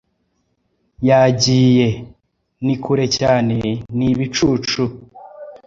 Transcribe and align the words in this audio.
yagiye; 1.09 1.87
ni 2.65 2.75
kure 2.83 3.05
cyane 3.17 3.57
ni 3.97 4.05
ibicucu 4.11 4.83